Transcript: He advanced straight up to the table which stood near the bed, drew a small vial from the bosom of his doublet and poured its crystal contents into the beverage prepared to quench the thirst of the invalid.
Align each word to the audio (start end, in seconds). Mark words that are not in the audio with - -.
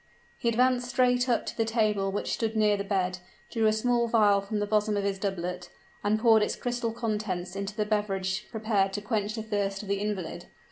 He 0.35 0.49
advanced 0.49 0.89
straight 0.89 1.29
up 1.29 1.45
to 1.45 1.55
the 1.55 1.63
table 1.63 2.11
which 2.11 2.33
stood 2.33 2.55
near 2.55 2.75
the 2.75 2.83
bed, 2.83 3.19
drew 3.51 3.67
a 3.67 3.71
small 3.71 4.07
vial 4.07 4.41
from 4.41 4.57
the 4.57 4.65
bosom 4.65 4.97
of 4.97 5.03
his 5.03 5.19
doublet 5.19 5.69
and 6.03 6.17
poured 6.17 6.41
its 6.41 6.55
crystal 6.55 6.91
contents 6.91 7.55
into 7.55 7.75
the 7.75 7.85
beverage 7.85 8.49
prepared 8.49 8.93
to 8.93 9.01
quench 9.01 9.35
the 9.35 9.43
thirst 9.43 9.83
of 9.83 9.87
the 9.89 9.99
invalid. 9.99 10.47